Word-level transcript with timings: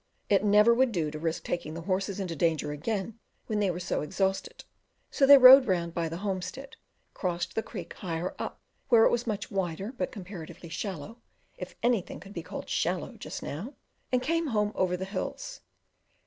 It 0.29 0.43
never 0.43 0.73
would 0.73 0.91
do 0.91 1.11
to 1.11 1.19
risk 1.19 1.43
taking 1.43 1.75
the 1.75 1.81
horses 1.81 2.19
into 2.19 2.35
danger 2.35 2.71
again 2.71 3.19
when 3.45 3.59
they 3.59 3.69
were 3.69 3.79
so 3.79 4.01
exhausted; 4.01 4.63
so 5.11 5.27
they 5.27 5.37
rode 5.37 5.67
round 5.67 5.93
by 5.93 6.09
the 6.09 6.17
homestead, 6.25 6.75
crossed 7.13 7.53
the 7.53 7.61
creek 7.61 7.93
higher 7.93 8.33
up, 8.39 8.59
where 8.89 9.05
it 9.05 9.11
was 9.11 9.27
much 9.27 9.51
wider 9.51 9.91
but 9.91 10.11
comparatively 10.11 10.69
shallow 10.69 11.21
(if 11.55 11.75
anything 11.83 12.19
could 12.19 12.33
be 12.33 12.41
called 12.41 12.67
shallow 12.67 13.11
just 13.15 13.43
now), 13.43 13.75
and 14.11 14.23
came 14.23 14.47
home 14.47 14.71
over 14.73 14.97
the 14.97 15.05
hills. 15.05 15.61